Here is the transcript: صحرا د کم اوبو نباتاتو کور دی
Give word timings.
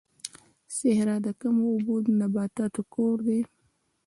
صحرا 0.77 1.15
د 1.25 1.27
کم 1.41 1.55
اوبو 1.69 1.95
نباتاتو 2.19 2.81
کور 2.93 3.17
دی 3.27 3.41